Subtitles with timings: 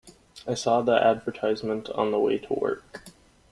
[0.47, 3.03] I saw the advertisement on the way to work.